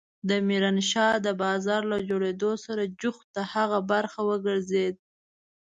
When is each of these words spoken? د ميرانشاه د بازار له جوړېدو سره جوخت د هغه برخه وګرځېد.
د 0.29 0.31
ميرانشاه 0.49 1.15
د 1.25 1.27
بازار 1.43 1.81
له 1.91 1.97
جوړېدو 2.09 2.51
سره 2.65 2.83
جوخت 3.01 3.27
د 3.35 3.37
هغه 3.53 3.79
برخه 3.91 4.19
وګرځېد. 4.29 4.95